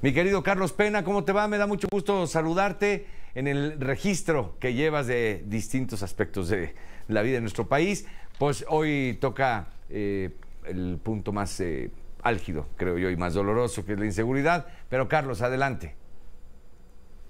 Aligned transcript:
Mi 0.00 0.12
querido 0.12 0.44
Carlos 0.44 0.72
Pena, 0.72 1.02
¿cómo 1.02 1.24
te 1.24 1.32
va? 1.32 1.48
Me 1.48 1.58
da 1.58 1.66
mucho 1.66 1.88
gusto 1.90 2.28
saludarte 2.28 3.08
en 3.34 3.48
el 3.48 3.80
registro 3.80 4.54
que 4.60 4.72
llevas 4.72 5.08
de 5.08 5.42
distintos 5.48 6.04
aspectos 6.04 6.48
de 6.48 6.72
la 7.08 7.22
vida 7.22 7.34
de 7.34 7.40
nuestro 7.40 7.66
país. 7.66 8.06
Pues 8.38 8.64
hoy 8.68 9.18
toca 9.20 9.66
eh, 9.90 10.36
el 10.66 11.00
punto 11.02 11.32
más 11.32 11.58
eh, 11.58 11.90
álgido, 12.22 12.66
creo 12.76 12.96
yo, 12.96 13.10
y 13.10 13.16
más 13.16 13.34
doloroso, 13.34 13.84
que 13.84 13.94
es 13.94 13.98
la 13.98 14.06
inseguridad. 14.06 14.66
Pero 14.88 15.08
Carlos, 15.08 15.42
adelante. 15.42 15.96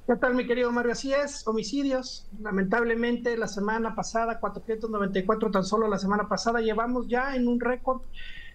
¿Qué 0.07 0.17
tal, 0.17 0.35
mi 0.35 0.47
querido 0.47 0.71
Mario? 0.71 0.93
Así 0.93 1.15
es, 1.15 1.49
homicidios. 1.49 2.29
Lamentablemente, 2.39 3.35
la 3.39 3.49
semana 3.49 3.95
pasada, 3.95 4.41
494 4.41 5.51
tan 5.51 5.65
solo 5.65 5.89
la 5.89 5.99
semana 5.99 6.29
pasada, 6.29 6.61
llevamos 6.61 7.09
ya 7.09 7.35
en 7.35 7.49
un 7.49 7.61
récord 7.61 8.03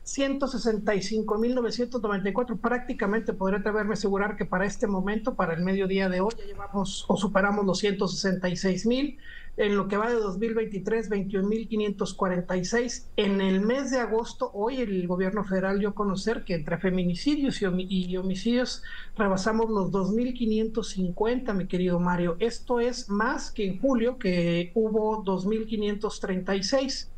165.994. 0.06 2.60
Prácticamente 2.60 3.34
podría 3.34 3.60
atreverme 3.60 3.92
a 3.92 3.94
asegurar 3.94 4.36
que 4.38 4.46
para 4.46 4.66
este 4.66 4.88
momento, 4.88 5.36
para 5.36 5.54
el 5.54 5.62
mediodía 5.64 6.10
de 6.10 6.22
hoy, 6.22 6.34
ya 6.38 6.46
llevamos 6.46 7.06
o 7.08 7.18
superamos 7.18 7.66
los 7.66 7.84
166.000. 7.84 9.18
En 9.56 9.78
lo 9.78 9.88
que 9.88 9.98
va 9.98 10.10
de 10.10 10.16
2023, 10.16 11.12
21.546. 11.12 13.06
En 13.18 13.40
el 13.40 13.62
mes 13.62 13.92
de 13.92 14.00
agosto, 14.00 14.50
hoy 14.52 14.78
el 14.78 15.06
gobierno 15.06 15.44
federal 15.44 15.78
dio 15.78 15.90
a 15.90 15.94
conocer 15.94 16.44
que 16.44 16.56
entre 16.56 16.80
feminicidios 16.80 17.62
y 17.62 18.18
homicidios 18.18 18.82
rebasamos 19.16 19.70
los 19.70 19.92
2.550, 19.92 21.54
mi 21.54 21.68
querido 21.68 22.00
Mario. 22.00 22.36
Esto 22.40 22.80
es 22.80 23.12
más 23.12 23.52
que 23.52 23.68
en 23.68 23.80
julio, 23.80 24.18
que 24.18 24.72
hubo 24.74 25.24
2.536. 25.24 27.10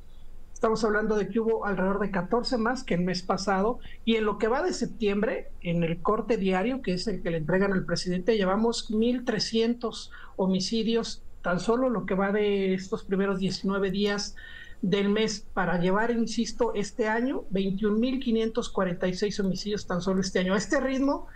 Estamos 0.65 0.83
hablando 0.83 1.15
de 1.15 1.27
que 1.27 1.39
hubo 1.39 1.63
alrededor 1.63 1.99
de 1.99 2.09
14 2.09 2.57
más 2.57 2.83
que 2.83 2.95
el 2.95 3.01
mes 3.01 3.21
pasado 3.21 3.77
y 4.03 4.15
en 4.15 4.25
lo 4.25 4.39
que 4.39 4.47
va 4.47 4.63
de 4.63 4.73
septiembre, 4.73 5.51
en 5.61 5.83
el 5.83 6.01
corte 6.01 6.37
diario, 6.37 6.81
que 6.81 6.93
es 6.93 7.07
el 7.07 7.21
que 7.21 7.29
le 7.29 7.37
entregan 7.37 7.71
al 7.71 7.85
presidente, 7.85 8.35
llevamos 8.35 8.89
1.300 8.89 10.09
homicidios, 10.37 11.21
tan 11.43 11.59
solo 11.59 11.91
lo 11.91 12.07
que 12.07 12.15
va 12.15 12.31
de 12.31 12.73
estos 12.73 13.03
primeros 13.03 13.37
19 13.37 13.91
días 13.91 14.35
del 14.81 15.09
mes 15.09 15.45
para 15.53 15.79
llevar, 15.79 16.09
insisto, 16.09 16.73
este 16.73 17.07
año 17.09 17.43
21.546 17.51 19.39
homicidios 19.41 19.85
tan 19.85 20.01
solo 20.01 20.21
este 20.21 20.39
año. 20.39 20.55
A 20.55 20.57
este 20.57 20.79
ritmo 20.79 21.27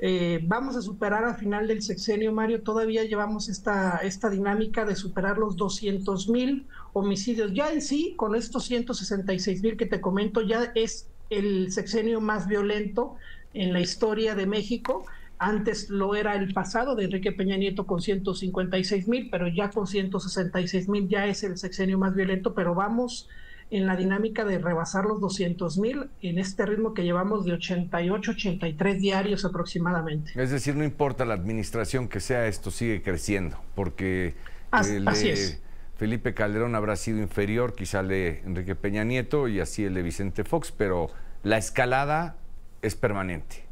eh, 0.00 0.40
vamos 0.42 0.76
a 0.76 0.82
superar 0.82 1.24
al 1.24 1.36
final 1.36 1.68
del 1.68 1.82
sexenio, 1.82 2.32
Mario, 2.32 2.62
todavía 2.62 3.04
llevamos 3.04 3.48
esta, 3.48 3.98
esta 3.98 4.28
dinámica 4.28 4.84
de 4.84 4.96
superar 4.96 5.38
los 5.38 5.56
200 5.56 6.28
mil 6.28 6.66
homicidios. 6.92 7.52
Ya 7.54 7.70
en 7.70 7.80
sí, 7.80 8.14
con 8.16 8.34
estos 8.34 8.64
166 8.64 9.62
mil 9.62 9.76
que 9.76 9.86
te 9.86 10.00
comento, 10.00 10.42
ya 10.42 10.72
es 10.74 11.08
el 11.30 11.72
sexenio 11.72 12.20
más 12.20 12.48
violento 12.48 13.16
en 13.54 13.72
la 13.72 13.80
historia 13.80 14.34
de 14.34 14.46
México. 14.46 15.06
Antes 15.38 15.90
lo 15.90 16.14
era 16.14 16.34
el 16.34 16.52
pasado 16.52 16.94
de 16.96 17.04
Enrique 17.04 17.32
Peña 17.32 17.56
Nieto 17.56 17.86
con 17.86 18.00
156 18.00 19.08
mil, 19.08 19.28
pero 19.30 19.48
ya 19.48 19.70
con 19.70 19.86
166 19.86 20.88
mil 20.88 21.08
ya 21.08 21.26
es 21.26 21.44
el 21.44 21.56
sexenio 21.56 21.98
más 21.98 22.14
violento, 22.14 22.54
pero 22.54 22.74
vamos 22.74 23.28
en 23.76 23.86
la 23.86 23.96
dinámica 23.96 24.44
de 24.44 24.58
rebasar 24.58 25.04
los 25.04 25.20
200 25.20 25.78
mil 25.78 26.08
en 26.22 26.38
este 26.38 26.64
ritmo 26.64 26.94
que 26.94 27.02
llevamos 27.02 27.44
de 27.44 27.54
88, 27.54 28.30
83 28.30 29.00
diarios 29.00 29.44
aproximadamente. 29.44 30.30
Es 30.36 30.50
decir, 30.50 30.76
no 30.76 30.84
importa 30.84 31.24
la 31.24 31.34
administración 31.34 32.08
que 32.08 32.20
sea, 32.20 32.46
esto 32.46 32.70
sigue 32.70 33.02
creciendo, 33.02 33.58
porque 33.74 34.34
el 34.72 35.04
de 35.04 35.58
Felipe 35.96 36.34
Calderón 36.34 36.76
habrá 36.76 36.94
sido 36.94 37.18
inferior 37.18 37.74
quizá 37.74 38.00
al 38.00 38.08
de 38.08 38.42
Enrique 38.44 38.76
Peña 38.76 39.02
Nieto 39.02 39.48
y 39.48 39.58
así 39.58 39.84
el 39.84 39.94
de 39.94 40.02
Vicente 40.02 40.44
Fox, 40.44 40.72
pero 40.72 41.10
la 41.42 41.58
escalada 41.58 42.36
es 42.82 42.94
permanente 42.94 43.64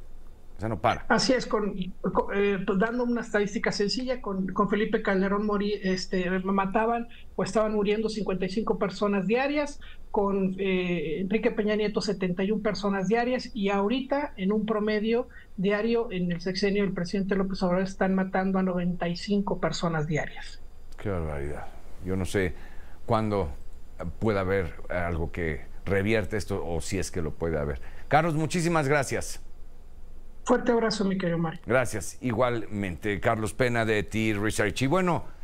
no 0.68 0.80
para. 0.80 1.05
Así 1.08 1.32
es, 1.32 1.46
con, 1.46 1.74
eh, 1.77 2.58
pues, 2.66 2.78
dando 2.78 3.05
una 3.05 3.20
estadística 3.20 3.72
sencilla, 3.72 4.20
con, 4.20 4.52
Felipe 4.69 5.02
Calderón 5.02 5.46
morí, 5.46 5.74
este, 5.82 6.28
mataban 6.41 7.08
o 7.36 7.44
estaban 7.44 7.72
muriendo 7.72 8.08
55 8.08 8.78
personas 8.78 9.27
diarias, 9.27 9.81
con 10.10 10.54
eh, 10.59 11.20
Enrique 11.20 11.50
Peña 11.50 11.75
Nieto 11.75 12.00
71 12.00 12.62
personas 12.62 13.09
diarias 13.09 13.50
y 13.54 13.70
ahorita 13.70 14.34
en 14.37 14.53
un 14.53 14.66
promedio 14.66 15.28
diario 15.56 16.12
en 16.12 16.31
el 16.31 16.41
sexenio 16.41 16.82
del 16.84 16.92
presidente 16.92 17.34
López 17.34 17.62
Obrador 17.62 17.84
están 17.84 18.14
matando 18.14 18.58
a 18.58 18.62
95 18.62 19.58
personas 19.58 20.06
diarias. 20.06 20.60
Qué 20.98 21.08
barbaridad. 21.08 21.66
Yo 22.04 22.16
no 22.16 22.26
sé 22.26 22.54
cuándo 23.06 23.50
pueda 24.19 24.41
haber 24.41 24.75
algo 24.91 25.32
que 25.32 25.62
revierte 25.84 26.37
esto 26.37 26.64
o 26.64 26.81
si 26.81 26.98
es 26.98 27.10
que 27.10 27.22
lo 27.22 27.32
puede 27.32 27.58
haber. 27.58 27.81
Carlos, 28.08 28.34
muchísimas 28.34 28.88
gracias. 28.88 29.41
Fuerte 30.44 30.72
abrazo, 30.72 31.04
mi 31.04 31.16
querido 31.16 31.38
Mario. 31.38 31.60
Gracias. 31.66 32.19
Igualmente, 32.20 33.20
Carlos 33.20 33.54
Pena 33.54 33.84
de 33.84 34.03
T 34.03 34.36
Research. 34.41 34.82
Y 34.82 34.86
bueno, 34.86 35.25